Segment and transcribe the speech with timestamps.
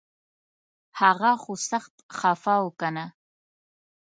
[1.01, 3.05] هغه خو سخت خفه و کنه